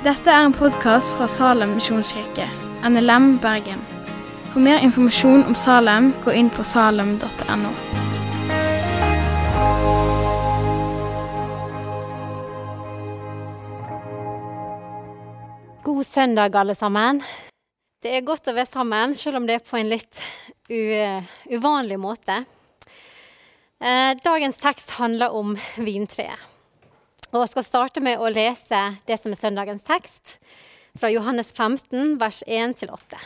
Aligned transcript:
Dette 0.00 0.32
er 0.32 0.46
en 0.46 0.54
podkast 0.56 1.10
fra 1.12 1.26
Salem 1.28 1.74
misjonskirke, 1.76 2.46
NLM 2.88 3.34
Bergen. 3.42 3.82
For 4.48 4.64
mer 4.64 4.80
informasjon 4.80 5.42
om 5.44 5.52
Salem, 5.52 6.06
gå 6.24 6.32
inn 6.40 6.46
på 6.48 6.64
salem.no. 6.64 7.72
God 15.84 16.06
søndag, 16.08 16.56
alle 16.56 16.74
sammen. 16.74 17.20
Det 18.00 18.14
er 18.16 18.24
godt 18.24 18.48
å 18.48 18.56
være 18.56 18.70
sammen, 18.70 19.12
selv 19.12 19.42
om 19.42 19.50
det 19.50 19.58
er 19.58 19.66
på 19.68 19.76
en 19.82 19.92
litt 19.92 20.22
uvanlig 21.52 22.00
måte. 22.00 22.38
Eh, 23.76 24.16
dagens 24.24 24.64
tekst 24.64 24.96
handler 24.96 25.36
om 25.36 25.52
vintreet. 25.76 26.49
Og 27.30 27.44
jeg 27.44 27.50
skal 27.52 27.66
starte 27.66 28.02
med 28.02 28.18
å 28.18 28.30
lese 28.32 28.78
det 29.06 29.16
som 29.22 29.30
er 29.30 29.38
søndagens 29.38 29.84
tekst, 29.86 30.34
fra 30.98 31.12
Johannes 31.12 31.52
15, 31.54 32.16
vers 32.18 32.40
1-8. 32.42 33.20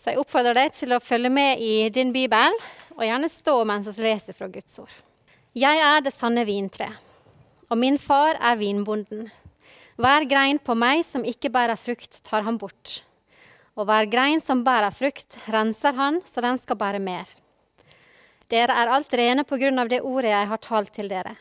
Så 0.00 0.14
jeg 0.14 0.20
oppfordrer 0.22 0.56
deg 0.56 0.72
til 0.72 0.94
å 0.96 1.02
følge 1.04 1.28
med 1.28 1.60
i 1.60 1.90
din 1.92 2.14
bibel, 2.14 2.56
og 2.96 3.04
gjerne 3.04 3.28
stå 3.28 3.58
mens 3.68 3.90
vi 3.92 4.06
leser 4.06 4.36
fra 4.36 4.48
Guds 4.48 4.78
ord. 4.80 4.94
Jeg 5.56 5.82
er 5.84 6.00
det 6.04 6.14
sanne 6.16 6.46
vintre, 6.48 6.88
og 7.68 7.76
min 7.82 8.00
far 8.00 8.40
er 8.40 8.56
vinbonden. 8.56 9.26
Hver 10.00 10.24
grein 10.28 10.60
på 10.60 10.76
meg 10.76 11.02
som 11.04 11.24
ikke 11.24 11.52
bærer 11.52 11.76
frukt, 11.76 12.22
tar 12.24 12.46
han 12.48 12.56
bort. 12.60 13.02
Og 13.76 13.84
hver 13.88 14.08
grein 14.08 14.40
som 14.40 14.64
bærer 14.64 14.94
frukt, 14.96 15.36
renser 15.52 15.96
han, 16.00 16.22
så 16.24 16.40
den 16.44 16.56
skal 16.60 16.80
bære 16.80 17.02
mer. 17.04 17.28
Dere 18.48 18.72
er 18.72 18.92
alt 18.94 19.12
rene 19.12 19.44
på 19.44 19.58
grunn 19.60 19.82
av 19.82 19.92
det 19.92 20.00
ordet 20.00 20.32
jeg 20.32 20.48
har 20.48 20.64
talt 20.64 20.94
til 20.96 21.12
dere. 21.12 21.34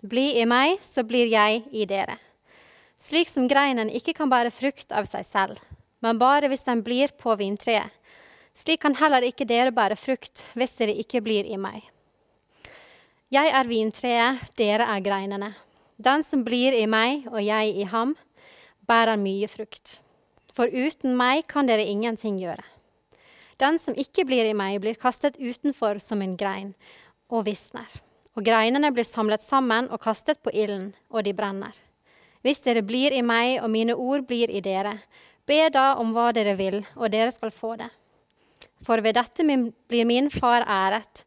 Bli 0.00 0.38
i 0.40 0.46
meg, 0.48 0.78
så 0.80 1.02
blir 1.04 1.28
jeg 1.28 1.60
i 1.76 1.84
dere. 1.84 2.16
Slik 3.00 3.28
som 3.28 3.48
greinen 3.48 3.90
ikke 3.92 4.14
kan 4.16 4.30
bære 4.32 4.52
frukt 4.52 4.94
av 4.96 5.04
seg 5.08 5.26
selv, 5.28 5.60
men 6.00 6.16
bare 6.20 6.48
hvis 6.48 6.64
den 6.64 6.80
blir 6.84 7.12
på 7.20 7.34
vintreet. 7.36 7.92
Slik 8.56 8.80
kan 8.80 8.96
heller 8.96 9.24
ikke 9.28 9.44
dere 9.48 9.72
bære 9.76 9.98
frukt 10.00 10.44
hvis 10.56 10.78
dere 10.80 10.96
ikke 11.00 11.20
blir 11.24 11.44
i 11.44 11.60
meg. 11.60 11.84
Jeg 13.30 13.52
er 13.52 13.68
vintreet, 13.68 14.40
dere 14.56 14.88
er 14.88 15.04
greinene. 15.04 15.52
Den 16.00 16.24
som 16.24 16.42
blir 16.48 16.74
i 16.74 16.86
meg 16.88 17.28
og 17.28 17.40
jeg 17.44 17.76
i 17.76 17.88
ham, 17.92 18.16
bærer 18.88 19.20
mye 19.20 19.52
frukt. 19.52 19.98
For 20.56 20.64
uten 20.66 21.12
meg 21.16 21.44
kan 21.48 21.68
dere 21.68 21.84
ingenting 21.84 22.40
gjøre. 22.40 22.64
Den 23.60 23.76
som 23.78 23.92
ikke 23.92 24.24
blir 24.24 24.48
i 24.48 24.56
meg, 24.56 24.80
blir 24.80 24.96
kastet 24.96 25.36
utenfor 25.36 26.00
som 26.00 26.24
en 26.24 26.38
grein 26.40 26.72
og 27.28 27.44
visner 27.46 28.00
og 28.36 28.46
greinene 28.46 28.92
blir 28.94 29.06
samlet 29.06 29.42
sammen 29.42 29.88
og 29.90 30.02
kastet 30.02 30.40
på 30.42 30.52
ilden, 30.54 30.92
og 31.10 31.24
de 31.26 31.34
brenner. 31.36 31.74
Hvis 32.44 32.62
dere 32.64 32.84
blir 32.86 33.12
i 33.12 33.22
meg, 33.26 33.58
og 33.60 33.70
mine 33.72 33.96
ord 33.96 34.24
blir 34.28 34.50
i 34.50 34.62
dere, 34.64 34.94
be 35.46 35.66
da 35.72 35.94
om 36.00 36.14
hva 36.14 36.30
dere 36.32 36.54
vil, 36.56 36.80
og 36.96 37.10
dere 37.12 37.34
skal 37.34 37.52
få 37.52 37.74
det. 37.80 37.90
For 38.86 39.02
ved 39.04 39.18
dette 39.18 39.44
blir 39.44 40.08
min 40.08 40.30
far 40.32 40.64
æret, 40.64 41.24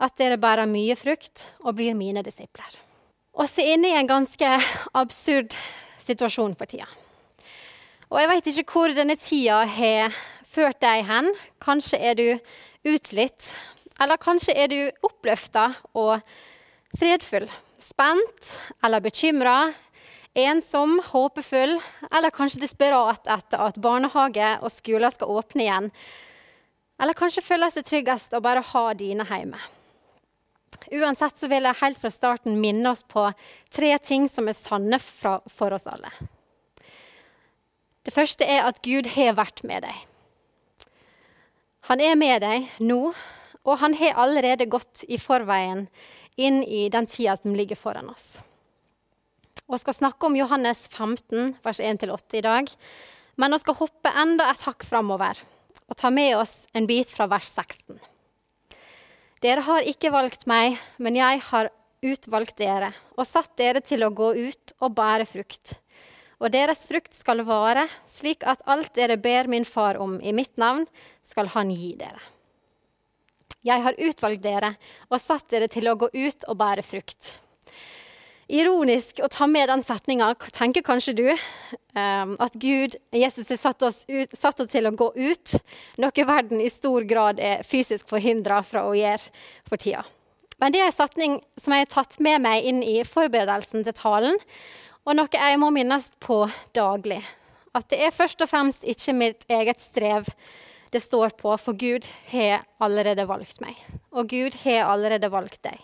at 0.00 0.16
dere 0.18 0.40
bærer 0.40 0.70
mye 0.70 0.96
frukt 0.98 1.48
og 1.62 1.76
blir 1.78 1.94
mine 1.94 2.22
disipler. 2.24 2.78
Og 3.34 3.50
er 3.58 3.74
inne 3.74 3.90
i 3.90 3.98
en 3.98 4.08
ganske 4.08 4.50
absurd 4.94 5.56
situasjon 6.04 6.54
for 6.58 6.70
tida. 6.70 6.86
Og 8.10 8.20
jeg 8.20 8.30
veit 8.30 8.48
ikke 8.50 8.72
hvor 8.72 8.94
denne 8.94 9.16
tida 9.18 9.64
har 9.66 10.14
ført 10.46 10.78
deg 10.84 11.02
hen. 11.08 11.32
Kanskje 11.62 11.98
er 11.98 12.18
du 12.18 12.26
utslitt 12.94 13.50
eller 14.02 14.20
kanskje 14.20 14.56
er 14.58 14.70
du 14.72 14.78
oppløfta 15.06 15.68
og 15.94 16.18
fredfull, 16.98 17.46
spent 17.82 18.56
eller 18.84 19.02
bekymra, 19.04 19.72
ensom, 20.34 20.98
håpefull, 21.12 21.76
eller 22.10 22.34
kanskje 22.34 22.64
desperat 22.64 23.28
etter 23.30 23.62
at 23.68 23.78
barnehage 23.78 24.50
og 24.60 24.72
skoler 24.74 25.14
skal 25.14 25.30
åpne 25.38 25.66
igjen. 25.66 25.88
Eller 27.02 27.18
kanskje 27.18 27.44
føles 27.44 27.74
det 27.78 27.86
tryggest 27.86 28.34
å 28.34 28.42
bare 28.42 28.62
ha 28.72 28.84
dine 28.98 29.26
hjemme. 29.28 29.58
Uansett 30.94 31.38
så 31.38 31.48
vil 31.48 31.66
jeg 31.68 31.80
helt 31.80 32.00
fra 32.02 32.10
starten 32.10 32.58
minne 32.60 32.90
oss 32.90 33.04
på 33.06 33.28
tre 33.72 33.92
ting 34.02 34.26
som 34.30 34.50
er 34.50 34.58
sanne 34.58 34.98
for 34.98 35.76
oss 35.76 35.86
alle. 35.90 36.10
Det 38.04 38.12
første 38.12 38.44
er 38.44 38.66
at 38.66 38.82
Gud 38.84 39.08
har 39.14 39.38
vært 39.38 39.62
med 39.64 39.86
deg. 39.86 40.02
Han 41.88 42.00
er 42.00 42.18
med 42.18 42.42
deg 42.44 42.68
nå 42.84 43.14
og 43.64 43.80
han 43.80 43.96
har 43.98 44.20
allerede 44.20 44.68
gått 44.70 45.04
i 45.08 45.18
forveien 45.20 45.86
inn 46.36 46.62
i 46.64 46.88
den 46.92 47.06
tida 47.08 47.36
som 47.40 47.54
ligger 47.56 47.78
foran 47.78 48.10
oss. 48.12 48.38
Vi 49.64 49.78
skal 49.80 49.96
snakke 49.96 50.26
om 50.28 50.36
Johannes 50.36 50.88
15, 50.92 51.56
vers 51.64 51.80
1-8 51.80 52.36
i 52.36 52.44
dag. 52.44 52.68
Men 53.40 53.52
vi 53.52 53.58
skal 53.62 53.78
hoppe 53.78 54.12
enda 54.14 54.50
et 54.52 54.64
hakk 54.66 54.84
framover 54.86 55.40
og 55.84 55.96
ta 56.00 56.10
med 56.12 56.36
oss 56.38 56.52
en 56.76 56.86
bit 56.88 57.10
fra 57.12 57.26
vers 57.28 57.48
16. 57.50 57.96
Dere 59.44 59.64
har 59.66 59.88
ikke 59.88 60.12
valgt 60.14 60.46
meg, 60.48 60.78
men 60.96 61.18
jeg 61.18 61.42
har 61.50 61.68
utvalgt 62.04 62.56
dere 62.60 62.92
og 63.16 63.26
satt 63.28 63.52
dere 63.60 63.82
til 63.84 64.04
å 64.04 64.12
gå 64.12 64.30
ut 64.36 64.76
og 64.80 64.94
bære 64.96 65.26
frukt. 65.28 65.76
Og 66.40 66.52
deres 66.52 66.84
frukt 66.88 67.16
skal 67.16 67.44
vare, 67.48 67.86
slik 68.08 68.44
at 68.48 68.64
alt 68.68 68.94
dere 68.96 69.18
ber 69.20 69.48
min 69.48 69.66
far 69.68 70.00
om 70.00 70.16
i 70.20 70.32
mitt 70.36 70.56
navn, 70.60 70.86
skal 71.28 71.50
han 71.56 71.72
gi 71.72 71.94
dere. 72.00 72.20
Jeg 73.64 73.80
har 73.80 73.96
utvalgt 73.96 74.44
dere 74.44 74.74
og 75.08 75.20
satt 75.22 75.48
dere 75.52 75.70
til 75.72 75.88
å 75.88 75.96
gå 75.96 76.10
ut 76.12 76.46
og 76.50 76.58
bære 76.60 76.84
frukt. 76.84 77.38
Ironisk 78.52 79.22
å 79.24 79.28
ta 79.32 79.46
med 79.48 79.70
den 79.72 79.80
setninga, 79.82 80.34
tenker 80.52 80.84
kanskje 80.84 81.14
du, 81.16 81.28
um, 81.96 82.34
at 82.44 82.58
Gud, 82.60 82.98
Jesus, 83.16 83.48
har 83.48 83.60
satt 83.62 83.84
oss, 83.86 84.02
ut, 84.04 84.34
satt 84.36 84.60
oss 84.60 84.68
til 84.68 84.84
å 84.84 84.92
gå 84.92 85.08
ut, 85.16 85.54
noe 85.96 86.26
verden 86.28 86.60
i 86.60 86.68
stor 86.68 87.06
grad 87.08 87.40
er 87.40 87.64
fysisk 87.64 88.10
forhindra 88.10 88.60
fra 88.66 88.84
å 88.84 88.92
gjøre 88.98 89.32
for 89.64 89.80
tida. 89.80 90.04
Men 90.60 90.74
det 90.74 90.82
er 90.82 90.90
en 90.90 90.96
setning 90.96 91.38
som 91.60 91.72
jeg 91.72 91.86
har 91.86 91.94
tatt 91.94 92.18
med 92.22 92.44
meg 92.44 92.68
inn 92.68 92.82
i 92.84 92.98
forberedelsen 93.08 93.86
til 93.86 93.96
talen, 93.96 94.36
og 95.08 95.16
noe 95.16 95.32
jeg 95.32 95.60
må 95.60 95.72
minnes 95.72 96.10
på 96.20 96.42
daglig. 96.76 97.22
At 97.74 97.88
det 97.90 98.04
er 98.04 98.14
først 98.14 98.44
og 98.44 98.52
fremst 98.52 98.84
ikke 98.86 99.16
mitt 99.16 99.48
eget 99.50 99.80
strev 99.82 100.28
det 100.94 101.02
står 101.02 101.34
på, 101.38 101.50
for 101.58 101.74
Gud 101.74 102.06
har 102.30 102.62
allerede 102.82 103.26
valgt 103.26 103.58
meg. 103.62 103.74
Og 104.14 104.30
Gud 104.30 104.54
har 104.62 104.86
allerede 104.92 105.30
valgt 105.32 105.62
deg. 105.66 105.80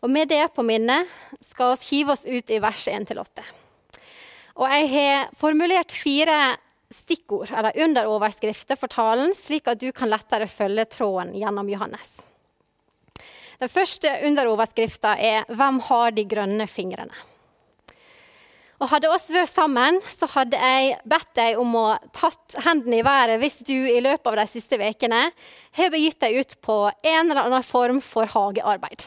Og 0.00 0.08
med 0.08 0.30
det 0.30 0.46
på 0.54 0.64
minnet 0.64 1.10
skal 1.44 1.74
vi 1.76 1.90
hive 1.90 2.14
oss 2.14 2.24
ut 2.24 2.50
i 2.50 2.60
vers 2.62 2.86
1-8. 2.88 3.44
Og 4.60 4.66
jeg 4.70 4.90
har 4.94 5.32
formulert 5.40 5.92
fire 5.92 6.56
stikkord, 6.90 7.52
eller 7.54 7.76
underoverskrifter 7.84 8.78
for 8.78 8.90
talen, 8.90 9.34
slik 9.36 9.68
at 9.70 9.80
du 9.80 9.90
kan 9.94 10.10
lettere 10.10 10.48
følge 10.50 10.86
tråden 10.90 11.34
gjennom 11.38 11.68
Johannes. 11.70 12.18
Den 13.60 13.68
første 13.68 14.08
underoverskrifta 14.24 15.16
er 15.18 15.44
'Hvem 15.44 15.80
har 15.80 16.10
de 16.10 16.24
grønne 16.24 16.66
fingrene'? 16.66 17.29
Og 18.80 18.88
Hadde 18.88 19.10
oss 19.12 19.26
vært 19.28 19.50
sammen, 19.52 19.98
så 20.08 20.24
hadde 20.32 20.56
jeg 20.56 20.94
bedt 21.08 21.32
deg 21.36 21.58
om 21.60 21.74
å 21.76 21.86
tatt 22.16 22.56
hendene 22.64 23.02
i 23.02 23.04
været 23.04 23.36
hvis 23.42 23.58
du 23.68 23.74
i 23.76 24.00
løpet 24.00 24.30
av 24.30 24.38
de 24.40 24.46
siste 24.48 24.78
ukene 24.80 25.26
har 25.76 25.92
begitt 25.92 26.16
deg 26.24 26.38
ut 26.40 26.54
på 26.64 26.76
en 26.88 27.26
eller 27.26 27.42
annen 27.42 27.66
form 27.66 28.00
for 28.00 28.30
hagearbeid. 28.32 29.04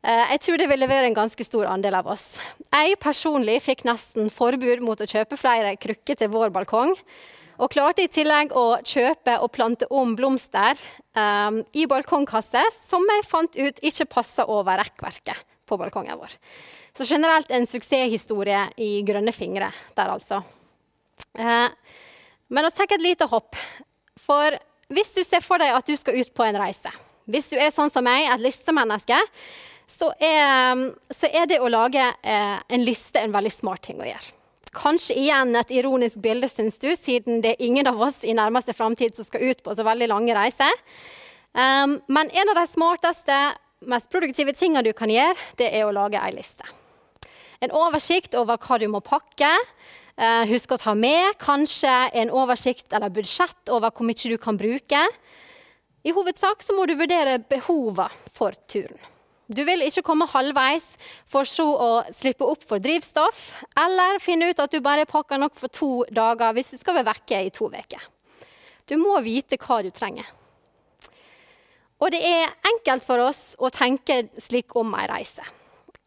Eh, 0.00 0.24
jeg 0.32 0.40
tror 0.46 0.62
det 0.62 0.70
ville 0.70 0.88
være 0.88 1.10
en 1.10 1.18
ganske 1.18 1.44
stor 1.44 1.68
andel 1.68 1.98
av 2.00 2.08
oss. 2.14 2.38
Jeg 2.72 2.96
personlig 3.02 3.58
fikk 3.66 3.84
nesten 3.84 4.32
forbud 4.32 4.80
mot 4.88 5.04
å 5.04 5.10
kjøpe 5.10 5.36
flere 5.36 5.76
krukker 5.76 6.16
til 6.22 6.32
vår 6.32 6.48
balkong. 6.54 6.96
Og 7.60 7.68
klarte 7.74 8.06
i 8.06 8.08
tillegg 8.08 8.56
å 8.56 8.80
kjøpe 8.80 9.36
og 9.44 9.52
plante 9.52 9.84
om 9.92 10.16
blomster 10.16 10.80
um, 11.12 11.60
i 11.76 11.84
balkongkasse 11.84 12.62
som 12.78 13.04
jeg 13.04 13.28
fant 13.28 13.60
ut 13.60 13.84
ikke 13.84 14.08
passa 14.16 14.48
over 14.48 14.80
rekkverket 14.80 15.44
på 15.70 15.78
balkongen 15.80 16.18
vår. 16.18 16.34
Så 16.96 17.06
generelt 17.06 17.50
en 17.54 17.68
suksesshistorie 17.70 18.66
i 18.82 18.90
grønne 19.06 19.32
fingre 19.34 19.70
der, 19.94 20.10
altså. 20.10 20.42
Eh, 21.38 21.68
men 22.50 22.66
å 22.66 22.72
tenke 22.74 22.98
et 22.98 23.06
lite 23.06 23.28
hopp. 23.30 23.58
For 24.20 24.58
hvis 24.90 25.14
du 25.14 25.22
ser 25.22 25.44
for 25.44 25.62
deg 25.62 25.76
at 25.76 25.86
du 25.86 25.94
skal 25.98 26.18
ut 26.18 26.34
på 26.34 26.46
en 26.46 26.58
reise, 26.58 26.90
hvis 27.30 27.52
du 27.52 27.58
er 27.60 27.70
sånn 27.74 27.92
som 27.92 28.04
meg, 28.04 28.26
et 28.26 28.42
listemenneske, 28.42 29.18
så 29.90 30.10
er, 30.22 30.90
så 31.14 31.30
er 31.30 31.48
det 31.50 31.60
å 31.62 31.70
lage 31.70 32.02
eh, 32.02 32.58
en 32.58 32.84
liste 32.84 33.22
en 33.22 33.34
veldig 33.34 33.52
smart 33.54 33.84
ting 33.86 34.02
å 34.02 34.06
gjøre. 34.08 34.36
Kanskje 34.74 35.16
igjen 35.18 35.50
et 35.58 35.72
ironisk 35.74 36.20
bilde, 36.22 36.46
syns 36.50 36.78
du, 36.78 36.92
siden 36.94 37.40
det 37.42 37.56
er 37.56 37.64
ingen 37.66 37.88
av 37.90 37.98
oss 38.06 38.20
i 38.22 38.36
nærmeste 38.38 38.74
framtid 38.76 39.16
som 39.16 39.26
skal 39.26 39.50
ut 39.50 39.64
på 39.66 39.74
så 39.74 39.86
veldig 39.86 40.06
lange 40.12 40.36
reiser. 40.36 40.70
Um, 41.50 41.96
men 42.06 42.30
en 42.30 42.52
av 42.52 42.60
de 42.60 42.66
smarteste, 42.70 43.38
mest 43.88 44.10
produktive 44.12 44.52
tingene 44.56 44.84
du 44.84 44.92
kan 44.96 45.10
gjøre, 45.10 45.36
det 45.56 45.70
er 45.72 45.86
å 45.86 45.94
lage 45.94 46.20
ei 46.20 46.34
liste. 46.36 46.66
En 47.60 47.72
oversikt 47.76 48.36
over 48.38 48.60
hva 48.60 48.78
du 48.80 48.86
må 48.88 49.02
pakke. 49.04 49.50
Eh, 50.20 50.44
husk 50.50 50.72
å 50.72 50.80
ta 50.80 50.94
med 50.96 51.36
kanskje 51.40 51.92
en 52.16 52.32
oversikt 52.32 52.92
eller 52.96 53.12
budsjett 53.12 53.72
over 53.72 53.92
hvor 53.92 54.08
mye 54.08 54.32
du 54.32 54.36
kan 54.40 54.58
bruke. 54.60 55.04
I 56.04 56.12
hovedsak 56.16 56.64
så 56.64 56.76
må 56.76 56.86
du 56.88 56.96
vurdere 56.96 57.38
behovene 57.48 58.08
for 58.32 58.56
turen. 58.68 59.00
Du 59.50 59.64
vil 59.66 59.82
ikke 59.82 60.04
komme 60.06 60.28
halvveis 60.30 60.84
for 61.26 61.48
så 61.48 61.64
å 61.66 61.88
slippe 62.14 62.46
opp 62.46 62.62
for 62.62 62.78
drivstoff, 62.78 63.40
eller 63.82 64.20
finne 64.22 64.52
ut 64.52 64.60
at 64.62 64.70
du 64.70 64.78
bare 64.84 65.08
pakker 65.10 65.40
nok 65.42 65.56
for 65.58 65.72
to 65.74 65.90
dager 66.14 66.54
hvis 66.54 66.70
du 66.70 66.78
skal 66.78 67.00
være 67.00 67.10
vekke 67.10 67.40
i 67.48 67.50
to 67.50 67.66
uker. 67.66 68.04
Du 68.86 68.94
må 69.00 69.18
vite 69.26 69.58
hva 69.58 69.80
du 69.82 69.90
trenger. 69.90 70.28
Og 72.00 72.12
det 72.14 72.20
er 72.24 72.52
enkelt 72.72 73.04
for 73.04 73.20
oss 73.22 73.54
å 73.60 73.68
tenke 73.72 74.22
slik 74.40 74.76
om 74.78 74.94
ei 74.96 75.06
reise. 75.10 75.44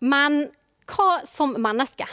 Men 0.02 0.48
hva 0.90 1.22
som 1.30 1.54
menneske? 1.62 2.08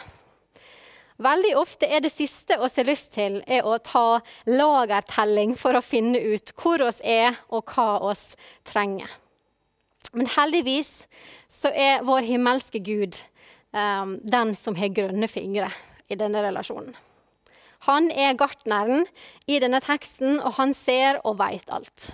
Veldig 1.21 1.53
ofte 1.61 1.88
er 1.88 2.00
det 2.00 2.12
siste 2.15 2.56
vi 2.56 2.69
har 2.69 2.87
lyst 2.88 3.11
til, 3.12 3.41
er 3.44 3.67
å 3.69 3.77
ta 3.85 4.21
lagertelling 4.49 5.53
for 5.59 5.77
å 5.77 5.85
finne 5.85 6.21
ut 6.21 6.53
hvor 6.56 6.81
oss 6.87 7.00
er 7.05 7.37
og 7.53 7.69
hva 7.75 7.99
oss 8.09 8.31
trenger. 8.69 9.11
Men 10.17 10.31
heldigvis 10.33 11.05
så 11.53 11.73
er 11.76 12.06
vår 12.06 12.25
himmelske 12.31 12.81
Gud 12.85 13.19
um, 13.76 14.17
den 14.25 14.55
som 14.56 14.79
har 14.81 14.94
grønne 14.97 15.29
fingre 15.29 15.69
i 16.09 16.17
denne 16.19 16.43
relasjonen. 16.47 16.97
Han 17.88 18.11
er 18.12 18.37
gartneren 18.37 19.06
i 19.49 19.61
denne 19.61 19.81
teksten, 19.85 20.38
og 20.41 20.56
han 20.59 20.75
ser 20.76 21.21
og 21.25 21.38
veit 21.41 21.71
alt. 21.73 22.11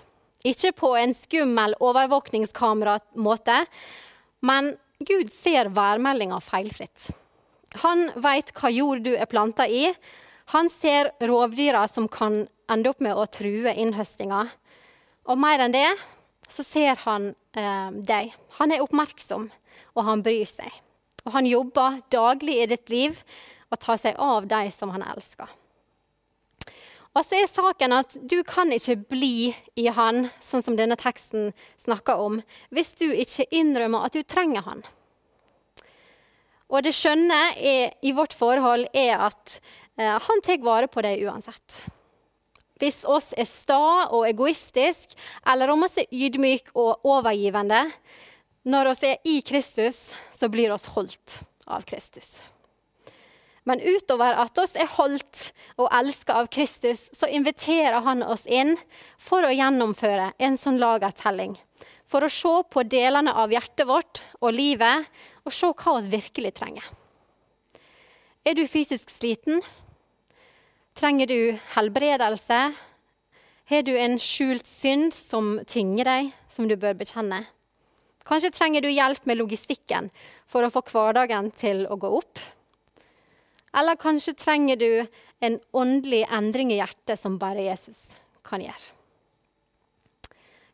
Ikke 0.47 0.73
på 0.77 0.93
en 0.99 1.15
skummel 1.17 1.75
overvåkningskameramåte, 1.83 3.61
men 4.47 4.75
Gud 4.99 5.33
ser 5.35 5.73
værmeldinga 5.75 6.39
feilfritt. 6.41 7.11
Han 7.83 8.07
veit 8.23 8.53
hva 8.57 8.71
jord 8.73 9.03
du 9.05 9.13
er 9.17 9.29
planta 9.29 9.67
i. 9.69 9.91
Han 10.55 10.71
ser 10.73 11.11
rovdyra 11.21 11.85
som 11.91 12.07
kan 12.09 12.45
ende 12.71 12.93
opp 12.93 13.03
med 13.05 13.17
å 13.19 13.27
true 13.29 13.75
innhøstinga. 13.75 14.47
Og 15.27 15.41
mer 15.43 15.65
enn 15.67 15.75
det, 15.75 15.89
så 16.49 16.63
ser 16.63 17.03
han 17.03 17.33
eh, 17.59 17.91
deg. 18.07 18.33
Han 18.61 18.73
er 18.73 18.85
oppmerksom, 18.85 19.51
og 19.99 20.07
han 20.07 20.23
bryr 20.25 20.47
seg. 20.49 20.71
Og 21.27 21.35
han 21.35 21.51
jobber 21.51 22.01
daglig 22.15 22.61
i 22.63 22.71
ditt 22.71 22.93
liv 22.93 23.19
og 23.67 23.81
tar 23.83 23.99
seg 23.99 24.19
av 24.23 24.47
de 24.47 24.69
som 24.71 24.93
han 24.95 25.05
elsker. 25.11 25.51
Og 27.17 27.25
så 27.25 27.39
er 27.41 27.49
saken 27.49 27.95
at 27.97 28.19
Du 28.29 28.43
kan 28.45 28.71
ikke 28.73 28.99
bli 29.09 29.55
i 29.79 29.89
han, 29.89 30.29
sånn 30.45 30.65
som 30.65 30.77
denne 30.77 30.99
teksten 31.01 31.53
snakker 31.85 32.21
om, 32.21 32.43
hvis 32.75 32.93
du 33.01 33.09
ikke 33.09 33.49
innrømmer 33.57 34.05
at 34.07 34.17
du 34.17 34.23
trenger 34.23 34.67
han. 34.67 34.85
Og 36.67 36.83
det 36.83 36.93
skjønne 36.97 37.39
er, 37.57 37.95
i 38.03 38.13
vårt 38.13 38.35
forhold 38.37 38.89
er 38.97 39.29
at 39.29 39.59
eh, 39.97 40.17
han 40.19 40.43
tar 40.43 40.65
vare 40.67 40.91
på 40.91 41.05
deg 41.07 41.23
uansett. 41.25 41.85
Hvis 42.83 43.05
oss 43.09 43.31
er 43.39 43.47
sta 43.49 44.11
og 44.11 44.27
egoistisk, 44.29 45.15
eller 45.49 45.73
om 45.73 45.87
oss 45.87 45.97
er 46.03 46.11
ydmyk 46.13 46.75
og 46.75 47.07
overgivende, 47.07 47.87
når 48.67 48.91
oss 48.93 49.05
er 49.07 49.23
i 49.25 49.39
Kristus, 49.47 50.11
så 50.35 50.51
blir 50.53 50.75
oss 50.75 50.91
holdt 50.93 51.41
av 51.71 51.87
Kristus. 51.89 52.43
Men 53.67 53.83
utover 53.83 54.39
at 54.39 54.59
oss 54.63 54.77
er 54.79 54.87
holdt 54.95 55.49
og 55.75 55.91
elska 55.91 56.37
av 56.39 56.51
Kristus, 56.55 57.09
så 57.11 57.27
inviterer 57.27 57.99
han 58.05 58.23
oss 58.23 58.45
inn 58.47 58.77
for 59.19 59.43
å 59.43 59.51
gjennomføre 59.51 60.31
en 60.39 60.59
sånn 60.61 60.79
lagertelling. 60.79 61.57
For 62.07 62.23
å 62.23 62.31
se 62.31 62.53
på 62.71 62.85
delene 62.87 63.35
av 63.35 63.51
hjertet 63.51 63.89
vårt 63.89 64.23
og 64.39 64.55
livet, 64.55 65.11
og 65.43 65.55
se 65.55 65.73
hva 65.75 65.99
vi 65.99 66.15
virkelig 66.15 66.55
trenger. 66.61 66.87
Er 68.47 68.55
du 68.55 68.63
fysisk 68.71 69.11
sliten? 69.11 69.59
Trenger 70.95 71.27
du 71.27 71.41
helbredelse? 71.75 72.61
Har 73.67 73.83
du 73.83 73.97
en 73.99 74.15
skjult 74.23 74.69
synd 74.71 75.11
som 75.11 75.57
tynger 75.67 76.07
deg, 76.07 76.31
som 76.47 76.71
du 76.71 76.77
bør 76.79 76.95
bekjenne? 77.03 77.43
Kanskje 78.27 78.53
trenger 78.55 78.87
du 78.87 78.89
hjelp 78.91 79.27
med 79.27 79.41
logistikken 79.43 80.07
for 80.47 80.63
å 80.63 80.71
få 80.71 80.85
hverdagen 80.87 81.51
til 81.59 81.85
å 81.91 81.99
gå 81.99 82.15
opp? 82.21 82.39
Eller 83.77 83.99
kanskje 84.01 84.35
trenger 84.35 84.77
du 84.81 85.07
en 85.45 85.59
åndelig 85.77 86.25
endring 86.33 86.73
i 86.73 86.79
hjertet 86.81 87.21
som 87.21 87.39
bare 87.39 87.69
Jesus 87.69 88.15
kan 88.47 88.65
gjøre? 88.65 88.93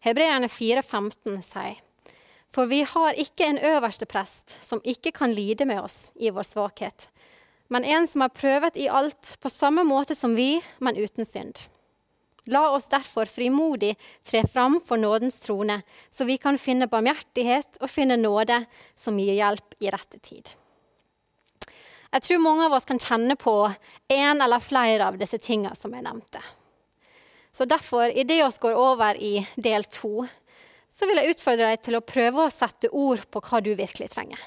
Hebreerne 0.03 0.51
4,15 0.51 1.41
sier 1.47 1.81
for 2.53 2.69
vi 2.69 2.83
har 2.85 3.17
ikke 3.17 3.47
en 3.49 3.61
øverste 3.65 4.07
prest 4.09 4.57
som 4.61 4.83
ikke 4.85 5.13
kan 5.17 5.33
lide 5.33 5.65
med 5.65 5.81
oss 5.81 6.11
i 6.21 6.31
vår 6.31 6.45
svakhet, 6.45 7.09
men 7.73 7.85
en 7.85 8.07
som 8.09 8.27
har 8.27 8.35
prøvet 8.37 8.77
i 8.77 8.91
alt 8.93 9.37
på 9.41 9.49
samme 9.49 9.85
måte 9.89 10.15
som 10.15 10.37
vi, 10.37 10.61
men 10.79 10.99
uten 11.01 11.25
synd. 11.25 11.57
La 12.51 12.67
oss 12.75 12.91
derfor 12.93 13.31
frimodig 13.31 13.95
tre 14.27 14.43
fram 14.51 14.81
for 14.85 15.01
nådens 15.01 15.39
trone, 15.41 15.81
så 16.11 16.27
vi 16.29 16.37
kan 16.43 16.59
finne 16.59 16.91
barmhjertighet 16.91 17.79
og 17.81 17.91
finne 17.91 18.19
nåde 18.21 18.65
som 18.99 19.21
gir 19.23 19.39
hjelp 19.39 19.79
i 19.81 19.93
rette 19.95 20.19
tid. 20.19 20.51
Jeg 22.13 22.25
tror 22.27 22.43
mange 22.45 22.67
av 22.67 22.75
oss 22.77 22.89
kan 22.89 23.01
kjenne 23.01 23.37
på 23.41 23.55
en 24.13 24.45
eller 24.45 24.61
flere 24.61 25.07
av 25.09 25.17
disse 25.21 25.39
tingene 25.41 25.77
som 25.79 25.95
jeg 25.97 26.05
nevnte. 26.05 26.43
Så 27.53 27.65
derfor, 27.69 28.09
idet 28.09 28.39
vi 28.41 28.59
går 28.61 28.77
over 28.77 29.17
i 29.17 29.47
del 29.57 29.85
to, 29.85 30.27
så 30.93 31.09
vil 31.09 31.21
jeg 31.21 31.33
utfordre 31.33 31.71
deg 31.71 31.81
til 31.85 31.97
å 31.97 32.05
prøve 32.05 32.45
å 32.45 32.53
sette 32.53 32.91
ord 32.93 33.25
på 33.33 33.41
hva 33.45 33.61
du 33.65 33.73
virkelig 33.77 34.11
trenger. 34.13 34.41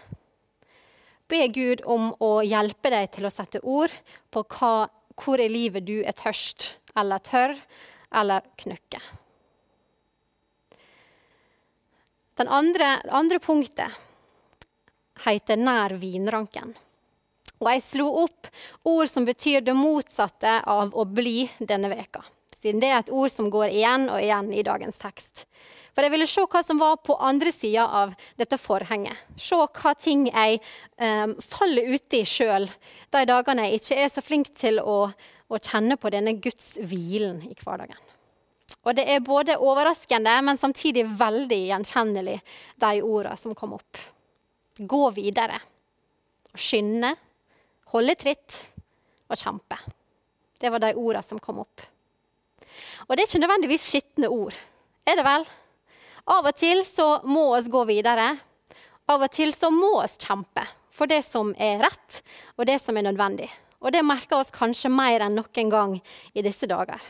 Be 1.25 1.47
Gud 1.49 1.81
om 1.89 2.11
å 2.21 2.43
hjelpe 2.45 2.91
deg 2.93 3.09
til 3.13 3.25
å 3.25 3.33
sette 3.33 3.61
ord 3.65 3.93
på 4.29 4.45
hva, 4.57 4.87
hvor 5.17 5.41
i 5.41 5.49
livet 5.49 5.87
du 5.87 6.03
er 6.05 6.13
tørst 6.17 6.75
eller 6.97 7.21
tørr 7.25 7.55
eller 8.13 8.45
knøkke. 8.61 9.01
Den 12.35 12.51
andre, 12.51 12.99
andre 13.09 13.39
punktet 13.39 13.95
heter 15.23 15.55
'nær 15.57 15.95
vinranken'. 15.97 16.75
Og 17.61 17.69
jeg 17.71 17.83
slo 17.85 18.09
opp 18.25 18.49
ord 18.87 19.09
som 19.09 19.25
betyr 19.27 19.63
det 19.65 19.75
motsatte 19.77 20.59
av 20.67 20.95
å 20.95 21.05
bli 21.07 21.45
denne 21.59 21.91
veka. 21.93 22.23
Siden 22.59 22.81
det 22.81 22.89
er 22.89 22.99
et 22.99 23.13
ord 23.13 23.31
som 23.31 23.51
går 23.53 23.69
igjen 23.69 24.07
og 24.09 24.21
igjen 24.21 24.51
i 24.53 24.63
dagens 24.65 24.97
tekst. 24.97 25.45
For 25.95 26.03
jeg 26.03 26.11
ville 26.11 26.27
se 26.27 26.43
hva 26.43 26.61
som 26.65 26.79
var 26.81 26.97
på 27.05 27.15
andre 27.23 27.51
sida 27.55 27.85
av 28.01 28.15
dette 28.35 28.57
forhenget. 28.59 29.15
Se 29.39 29.55
hva 29.55 29.93
ting 29.95 30.25
jeg 30.27 30.59
um, 30.99 31.35
faller 31.39 31.93
uti 31.95 32.25
sjøl 32.27 32.67
de 33.15 33.21
dagene 33.29 33.69
jeg 33.69 33.79
ikke 33.79 33.99
er 34.03 34.11
så 34.11 34.23
flink 34.25 34.51
til 34.59 34.81
å, 34.81 34.97
å 35.47 35.61
kjenne 35.61 35.95
på 36.01 36.11
denne 36.11 36.35
Guds 36.43 36.73
hvilen 36.83 37.39
i 37.47 37.55
hverdagen. 37.61 38.01
Og 38.85 38.97
det 38.97 39.05
er 39.09 39.23
både 39.25 39.55
overraskende, 39.61 40.33
men 40.45 40.59
samtidig 40.59 41.05
veldig 41.17 41.61
gjenkjennelig, 41.69 42.39
de 42.81 42.91
ordene 43.05 43.37
som 43.39 43.55
kom 43.57 43.77
opp. 43.77 44.01
Gå 44.77 45.03
videre. 45.15 45.61
Skynde. 46.53 47.15
Holde 47.95 48.15
tritt. 48.19 48.55
Og 49.31 49.39
kjempe. 49.39 49.77
Det 50.59 50.69
var 50.69 50.83
de 50.83 50.93
ordene 50.99 51.23
som 51.23 51.39
kom 51.41 51.63
opp. 51.63 51.83
Og 53.07 53.15
det 53.15 53.23
er 53.23 53.29
ikke 53.29 53.41
nødvendigvis 53.41 53.85
skitne 53.87 54.29
ord. 54.31 54.55
Er 55.07 55.17
det 55.17 55.23
vel? 55.25 55.45
Av 56.35 56.47
og 56.49 56.57
til 56.57 56.81
så 56.85 57.07
må 57.23 57.47
vi 57.55 57.71
gå 57.71 57.83
videre. 57.87 58.33
Av 59.07 59.21
og 59.21 59.31
til 59.31 59.53
så 59.55 59.71
må 59.73 59.93
vi 60.01 60.25
kjempe 60.25 60.65
for 60.95 61.11
det 61.11 61.21
som 61.27 61.51
er 61.59 61.81
rett, 61.83 62.21
og 62.55 62.67
det 62.69 62.77
som 62.81 62.97
er 62.97 63.05
nødvendig. 63.07 63.49
Og 63.83 63.91
det 63.91 64.05
merker 64.07 64.39
oss 64.39 64.53
kanskje 64.55 64.91
mer 64.91 65.25
enn 65.25 65.35
noen 65.37 65.71
gang 65.71 65.95
i 66.33 66.43
disse 66.45 66.67
dager. 66.71 67.01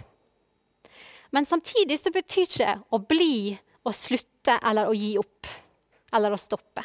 Men 1.31 1.45
samtidig 1.45 1.99
så 2.01 2.11
betyr 2.13 2.45
ikke 2.45 2.75
å 2.93 3.01
bli 3.01 3.55
å 3.85 3.93
slutte 3.93 4.57
eller 4.61 4.89
å 4.89 4.97
gi 4.97 5.15
opp 5.21 5.49
eller 6.15 6.33
å 6.33 6.39
stoppe. 6.39 6.83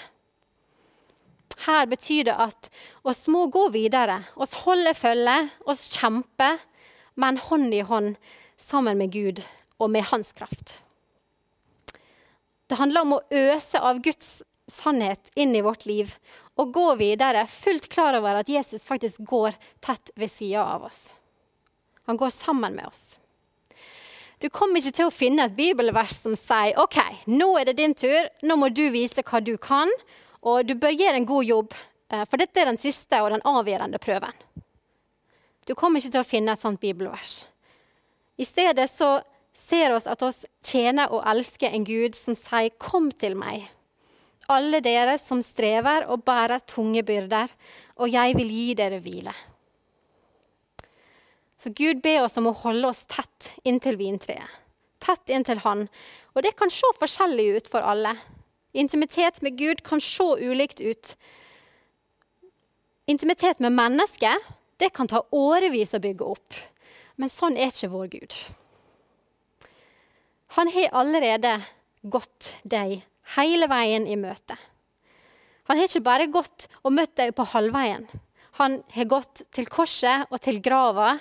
Her 1.66 1.86
betyr 1.90 2.24
det 2.30 2.36
at 2.40 2.70
oss 3.04 3.26
må 3.28 3.46
gå 3.52 3.66
videre, 3.74 4.22
oss 4.36 4.54
holde 4.64 4.94
følge, 4.96 5.36
oss 5.68 5.88
kjempe, 5.92 6.54
men 7.20 7.40
hånd 7.48 7.74
i 7.76 7.82
hånd 7.84 8.14
sammen 8.60 9.00
med 9.00 9.12
Gud 9.12 9.42
og 9.80 9.90
med 9.92 10.08
Hans 10.08 10.32
kraft. 10.36 10.78
Det 12.70 12.78
handler 12.78 13.04
om 13.04 13.16
å 13.16 13.24
øse 13.34 13.80
av 13.82 13.98
Guds 14.04 14.40
sannhet 14.70 15.32
inn 15.34 15.56
i 15.58 15.64
vårt 15.66 15.84
liv 15.88 16.12
og 16.60 16.72
gå 16.74 16.86
videre 17.00 17.46
fullt 17.50 17.88
klar 17.90 18.16
over 18.18 18.40
at 18.40 18.50
Jesus 18.52 18.86
faktisk 18.86 19.24
går 19.26 19.56
tett 19.82 20.12
ved 20.14 20.30
sida 20.30 20.62
av 20.76 20.86
oss. 20.86 21.00
Han 22.06 22.20
går 22.20 22.30
sammen 22.34 22.76
med 22.76 22.86
oss. 22.86 23.16
Du 24.40 24.48
kommer 24.48 24.80
ikke 24.80 24.96
til 24.96 25.10
å 25.10 25.12
finne 25.12 25.44
et 25.48 25.56
bibelvers 25.56 26.14
som 26.16 26.36
sier 26.38 26.78
OK, 26.80 26.96
nå 27.28 27.52
er 27.60 27.68
det 27.68 27.76
din 27.80 27.92
tur, 27.92 28.30
nå 28.46 28.56
må 28.56 28.70
du 28.72 28.86
vise 28.94 29.24
hva 29.26 29.42
du 29.44 29.56
kan, 29.60 29.90
og 30.42 30.66
du 30.66 30.74
bør 30.80 30.94
gjøre 30.94 31.20
en 31.20 31.28
god 31.28 31.44
jobb, 31.44 31.74
eh, 32.12 32.24
for 32.24 32.40
dette 32.40 32.60
er 32.60 32.70
den 32.70 32.80
siste 32.80 33.20
og 33.22 33.30
den 33.34 33.44
avgjørende 33.44 34.00
prøven. 34.02 34.36
Du 35.66 35.74
kommer 35.74 36.00
ikke 36.00 36.16
til 36.16 36.24
å 36.24 36.28
finne 36.28 36.54
et 36.56 36.62
sånt 36.62 36.80
bibelvers. 36.80 37.44
I 38.40 38.46
stedet 38.48 38.88
så 38.90 39.20
ser 39.54 39.92
oss 39.92 40.08
at 40.08 40.22
oss 40.24 40.44
tjener 40.64 41.12
og 41.12 41.26
elsker 41.28 41.70
en 41.70 41.84
Gud 41.84 42.16
som 42.16 42.34
sier 42.34 42.70
'Kom 42.78 43.10
til 43.12 43.36
meg', 43.36 43.68
alle 44.48 44.80
dere 44.80 45.18
som 45.18 45.42
strever 45.42 46.08
og 46.10 46.24
bærer 46.24 46.64
tunge 46.66 47.02
byrder, 47.02 47.48
og 47.96 48.08
jeg 48.08 48.34
vil 48.36 48.48
gi 48.48 48.74
dere 48.74 49.00
hvile. 49.00 49.34
Så 51.60 51.70
Gud 51.76 52.00
ber 52.02 52.24
oss 52.24 52.38
om 52.40 52.48
å 52.48 52.56
holde 52.56 52.88
oss 52.88 53.04
tett 53.04 53.52
inntil 53.68 53.98
vintreet. 54.00 54.48
Tett 55.00 55.28
inntil 55.28 55.60
Han. 55.64 55.88
Og 56.34 56.42
det 56.42 56.56
kan 56.56 56.70
se 56.72 56.88
forskjellig 56.98 57.56
ut 57.56 57.68
for 57.68 57.80
alle. 57.80 58.14
Intimitet 58.72 59.42
med 59.42 59.58
Gud 59.58 59.82
kan 59.82 60.00
se 60.00 60.24
ulikt 60.38 60.80
ut. 60.80 61.16
Intimitet 63.06 63.58
med 63.58 63.72
mennesker 63.72 64.36
det 64.80 64.92
kan 64.94 65.08
ta 65.10 65.24
årevis 65.34 65.94
å 65.94 66.00
bygge 66.02 66.24
opp. 66.24 66.56
Men 67.20 67.32
sånn 67.32 67.58
er 67.58 67.72
ikke 67.72 67.90
vår 67.92 68.10
Gud. 68.14 68.36
Han 70.56 70.70
har 70.72 70.94
allerede 71.02 71.58
gått 72.02 72.56
deg 72.62 73.00
hele 73.36 73.68
veien 73.70 74.06
i 74.06 74.16
møte. 74.18 74.56
Han 75.68 75.78
har 75.78 75.86
ikke 75.86 76.02
bare 76.06 76.30
gått 76.32 76.66
og 76.82 76.94
møtt 76.96 77.12
deg 77.18 77.34
på 77.36 77.46
halvveien. 77.52 78.06
Han 78.58 78.80
har 78.94 79.10
gått 79.10 79.44
til 79.54 79.68
korset 79.70 80.30
og 80.30 80.40
til 80.42 80.58
grava 80.62 81.18